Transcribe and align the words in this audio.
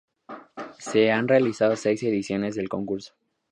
Se 0.79 1.11
han 1.11 1.27
realizado 1.27 1.75
seis 1.75 2.01
ediciones 2.01 2.55
del 2.55 2.69
concurso. 2.69 3.13